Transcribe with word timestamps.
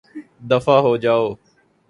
دفعہ 0.49 0.77
ہو 0.81 0.95
جائو 0.97 1.25